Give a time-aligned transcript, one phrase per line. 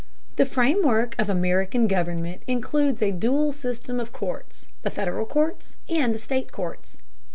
[0.37, 6.11] The framework of American government includes a dual system of courts, the Federal courts and
[6.11, 6.97] the state courts.